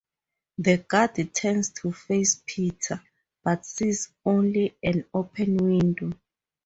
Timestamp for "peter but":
2.47-3.67